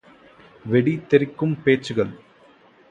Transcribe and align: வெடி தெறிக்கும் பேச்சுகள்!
வெடி 0.65 0.93
தெறிக்கும் 1.09 1.55
பேச்சுகள்! 1.63 2.13